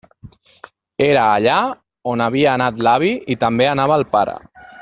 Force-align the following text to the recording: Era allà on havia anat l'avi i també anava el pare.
Era 1.07 1.25
allà 1.33 1.59
on 2.13 2.25
havia 2.27 2.57
anat 2.57 2.83
l'avi 2.89 3.15
i 3.35 3.41
també 3.47 3.73
anava 3.77 4.01
el 4.03 4.09
pare. 4.19 4.39